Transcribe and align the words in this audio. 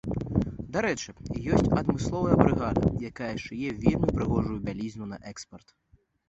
Дарэчы, 0.75 1.11
ёсць 1.57 1.69
адмысловая 1.81 2.37
брыгада, 2.39 2.85
якая 3.11 3.29
шые 3.45 3.69
вельмі 3.85 4.11
прыгожую 4.15 4.57
бялізну 4.71 5.05
на 5.13 5.21
экспарт. 5.35 5.77